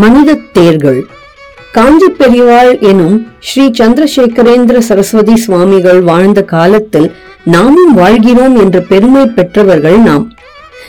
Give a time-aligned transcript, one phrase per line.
[0.00, 1.00] மனித தேர்கள்.
[1.72, 7.08] காஞ்சி பெரியவாள் எனும் ஸ்ரீ சந்திரசேகரேந்திர சரஸ்வதி சுவாமிகள் வாழ்ந்த காலத்தில்
[7.44, 10.24] நாமும் வாழ்கிறோம் என்ற பெருமை பெற்றவர்கள் நாம்.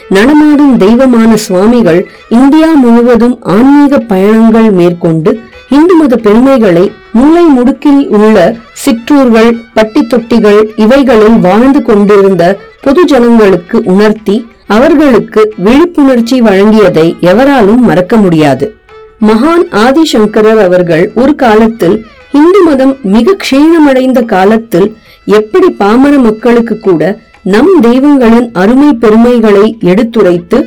[0.08, 5.32] நடமாடும் தெய்வமான சுவாமிகள் இந்தியா முழுவதும் ஆன்மீக பயணங்கள் மேற்கொண்டு
[5.68, 8.36] இந்து மத பெருமைகளை மூலை முடுக்கில் உள்ள
[8.82, 12.44] சிற்றூர்கள் பட்டி தொட்டிகள் இவைகளில் வாழ்ந்து கொண்டிருந்த
[12.80, 18.66] பொது ஜனங்களுக்கு உணர்த்தி அவர்களுக்கு விழிப்புணர்ச்சி வழங்கியதை எவராலும் மறக்க முடியாது.
[19.22, 21.96] மகான் ஆதிசங்கரர் அவர்கள் ஒரு காலத்தில்
[22.34, 24.88] இந்து மதம் மிக க்ஷீணமடைந்த காலத்தில்
[25.32, 27.02] எப்படி பாமர மக்களுக்கு கூட
[27.46, 30.58] நம் தெய்வங்களின் அருமை பெருமைகளை எடுத்துரைத்து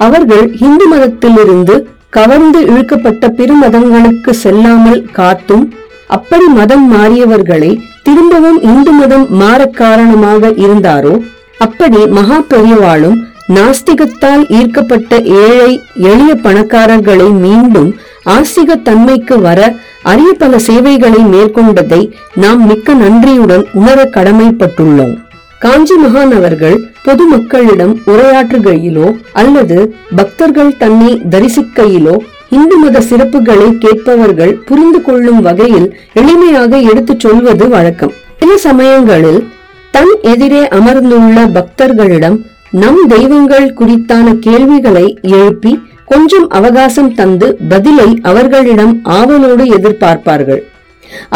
[0.00, 1.74] அவர்கள் இந்து மதத்திலிருந்து
[2.12, 5.64] கவர்ந்து இழுக்கப்பட்ட பிற மதங்களுக்கு செல்லாமல் காத்தும்
[6.08, 7.70] அப்படி மதம் மாறியவர்களை
[8.02, 11.14] திரும்பவும் இந்து மதம் மாற காரணமாக இருந்தாரோ
[11.60, 13.16] அப்படி மகா பெரியவாளும்
[13.54, 17.90] நாஸ்திகத்தால் ஈர்க்கப்பட்ட ஏழை எளிய பணக்காரர்களை மீண்டும்
[18.24, 25.14] ஆஸ்திக தன்மைக்கு வர அரிய பல சேவைகளை மேற்கொண்டதை நாம் மிக்க நன்றியுடன் உணர கடமைப்பட்டுள்ளோம்.
[25.58, 32.16] காஞ்சி மகானவர்கள் பொதுமக்களிடம் உரையாற்றுகையிலோ அல்லது பக்தர்கள் தன்னை தரிசிக்கையிலோ
[32.50, 38.12] இந்து மத சிறப்புகளை கேட்பவர்கள் புரிந்து கொள்ளும் வகையில் எளிமையாக எடுத்துச் சொல்வது வழக்கம்.
[38.38, 39.48] சில சமயங்களில்
[39.90, 42.38] தன் எதிரே அமர்ந்துள்ள பக்தர்களிடம்
[42.80, 45.04] நம் தெய்வங்கள் குறித்தான கேள்விகளை
[45.36, 45.72] எழுப்பி
[46.04, 50.62] கொஞ்சம் அவகாசம் தந்து பதிலை அவர்களிடம் ஆவலோடு எதிர்பார்ப்பார்கள்.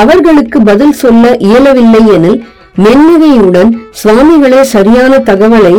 [0.03, 2.39] அவர்களுக்கு பதில் சொல்ல இயலவில்லை எனில்
[2.85, 3.71] மென்னிகையுடன்
[4.03, 5.75] சுவாமிகளே சரியான தகவலை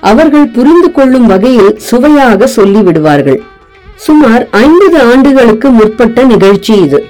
[0.00, 3.40] அவர்கள் புரிந்து கொள்ளும் வகையில் சுவையாக சொல்லிவிடுவார்கள்.
[4.06, 7.00] சுமார் ஐம்பது ஆண்டுகளுக்கு முற்பட்ட நிகழ்ச்சி இது.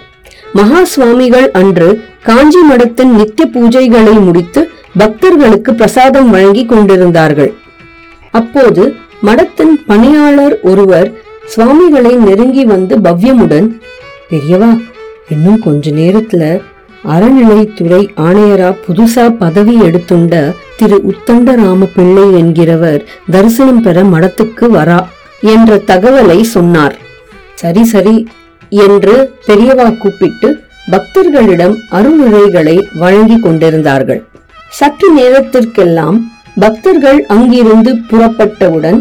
[0.53, 1.89] மகா சுவாமிகள் அன்று
[2.23, 4.61] காஞ்சி மடத்தின் நித்திய பூஜைகளை முடித்து
[4.99, 7.53] பக்தர்களுக்கு பிரசாதம் வழங்கி கொண்டிருந்தார்கள்.
[8.39, 8.85] அப்போது
[9.27, 11.09] மடத்தின் பணியாளர் ஒருவர்
[11.53, 13.69] சுவாமிகளை நெருங்கி வந்து பவ்யமுடன்
[14.31, 14.71] பெரியவா
[15.35, 16.43] இன்னும் கொஞ்ச நேரத்துல
[17.15, 20.35] அறநிலைத்துறை ஆணையரா புதுசா பதவி எடுத்துண்ட
[20.79, 23.01] திரு உத்தண்டராம பிள்ளை என்கிறவர்
[23.35, 25.01] தரிசனம் பெற மடத்துக்கு வரா
[25.55, 26.97] என்ற தகவலை சொன்னார்.
[27.55, 28.17] சரி சரி
[28.87, 29.17] என்று
[29.47, 30.49] பெரியவா கூப்பிட்டு
[30.93, 34.21] பக்தர்களிடம் அருளுரைகளை வழங்கி கொண்டிருந்தார்கள்.
[34.79, 36.19] சற்று நேரத்திற்கெல்லாம்
[36.59, 38.99] பக்தர்கள் அங்கிருந்து புறப்பட்டவுடன்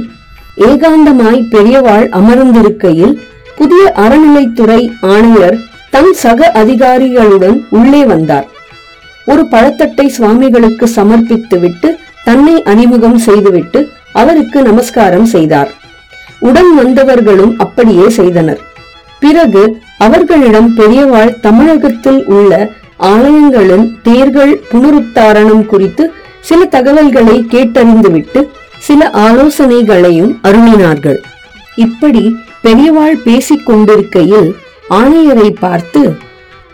[0.58, 3.16] ஏகாந்தமாய் பெரியவாள் அமர்ந்திருக்கையில்
[3.56, 5.58] புதிய அறநிலைத்துறை ஆணையர்
[5.92, 8.48] தம் சக அதிகாரிகளுடன் உள்ளே வந்தார்.
[9.26, 11.90] ஒரு பழத்தட்டை சுவாமிகளுக்கு சமர்ப்பித்துவிட்டு
[12.24, 15.72] தன்னை அறிமுகம் செய்துவிட்டு அவருக்கு நமஸ்காரம் செய்தார்.
[16.40, 18.62] உடன் வந்தவர்களும் அப்படியே செய்தனர்.
[19.20, 19.64] பிறகு
[19.98, 26.12] அவர்களிடம் பெரியவாள் தமிழகத்தில் உள்ள ஆலயங்களின் தேர்கள் புனருத்தாரணம் குறித்து
[26.48, 28.42] சில தகவல்களை கேட்டறிந்துவிட்டு
[28.78, 31.20] சில ஆலோசனைகளையும் அருளினார்கள்.
[31.76, 32.24] இப்படி
[32.64, 34.50] பெரியவாள் பேசிக் கொண்டிருக்கையில்
[34.90, 36.02] ஆணையரை பார்த்து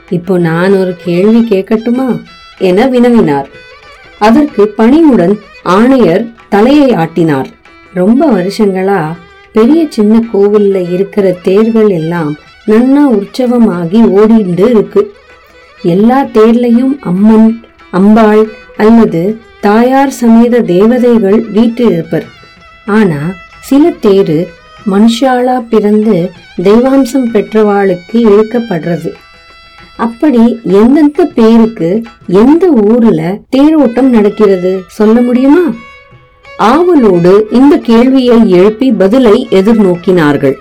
[0.09, 2.07] இப்போ நான் ஒரு கேள்வி கேட்கட்டுமா?
[2.57, 3.47] என வினவினார்.
[4.19, 7.49] அதற்கு பணிவுடன் ஆணையர் தலையை ஆட்டினார்.
[7.93, 9.01] ரொம்ப வருஷங்களா?
[9.53, 12.31] பெரிய சின்ன கோவில்ல இருக்கிற தேர்கள் எல்லாம்
[12.67, 15.01] நன்னா உற்சவமாகி ஓடிண்டு இருக்கு.
[15.83, 17.49] எல்லா தேர்லையும் அம்மன்
[17.91, 18.43] அம்பாள்
[18.77, 19.23] அல்லது
[19.61, 22.25] தாயார் சமேத தேவதைகள் வீற்றிருப்பர்.
[22.85, 23.19] ஆனா
[23.59, 24.47] சில தேரு
[24.91, 26.31] மனுஷாலா பிறந்து
[26.63, 29.11] தெய்வாம்சம் பெற்றவாளுக்கு இழுக்கப்படுறது.
[29.97, 35.65] அப்படி எந்தெந்த பேருக்கு எந்த ஊர்ல தேரோட்டம் நடக்கிறது சொல்ல முடியுமா?
[36.57, 40.53] ஆவலோடு இந்த கேள்வியை எழுப்பி பதிலை எதிர்நோக்கினார்கள்.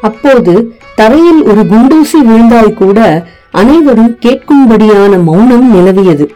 [0.00, 6.26] அப்போது தரையில் ஒரு குண்டூசி விழுந்தால் கூட அனைவரும் கேட்கும்படியான மௌனம் நிலவியது.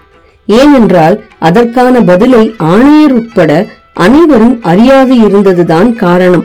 [0.46, 6.44] ஏனென்றால் அதற்கான பதிலை ஆணையர் உட்பட அனைவரும் அறியாது இருந்ததுதான் காரணம்.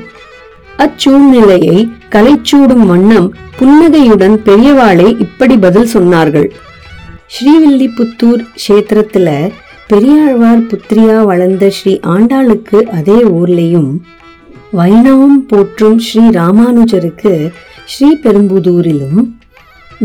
[0.78, 6.50] அச்சூழ்நிலையை கலைச்சூடும் வண்ணம் புன்னகையுடன் பெரியவாளே இப்படி பதில் சொன்னார்கள்.
[7.34, 9.52] ஸ்ரீவில்லிபுத்தூர் கஷேத்திரத்துல
[9.88, 13.98] பெரியாழ்வார் புத்திரியா வளர்ந்த ஸ்ரீ ஆண்டாளுக்கு அதே ஊர்லயும்
[14.72, 17.52] வைணவம் போற்றும் ஸ்ரீ ராமானுஜருக்கு
[17.86, 19.41] ஸ்ரீ பெரும்புதூரிலும்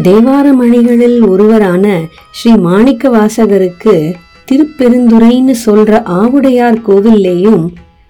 [0.03, 2.01] தேவாரமணிகளில் ஒருவரான
[2.31, 4.15] ஸ்ரீ மாணிக்க வாசகருக்கு
[4.51, 7.63] திருப்பெருந்துறைன்னு சொல்ற ஆவுடையார் கோவில்லேயும்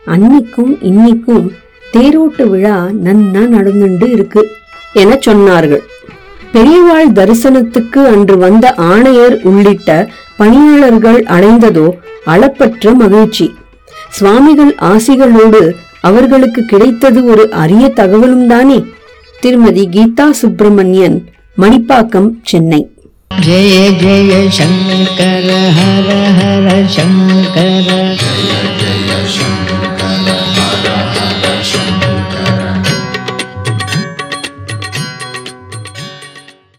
[0.06, 1.46] அன்னைக்கும் இன்னைக்கும்
[1.92, 4.48] தேரோட்டு விழா நன்னா நடந்துண்டு இருக்கு
[4.92, 5.82] என சொன்னார்கள்.
[6.52, 11.88] பெரியவாள் தரிசனத்துக்கு அன்று வந்த ஆணையர் உள்ளிட்ட பணியாளர்கள் அடைந்ததோ
[12.24, 13.54] அளப்பற்ற மகிழ்ச்சி.
[14.08, 18.84] சுவாமிகள் ஆசிகளோடு அவர்களுக்கு கிடைத்தது ஒரு அரிய தகவலும் தானே
[19.40, 21.24] திருமதி கீதா சுப்பிரமணியன்
[21.60, 22.80] மணிப்பாக்கம் சென்னை.
[23.46, 25.48] ஜெய ஜெய சங்கர
[25.78, 26.08] ஹர
[26.38, 26.66] ஹர
[26.96, 28.05] சங்கர.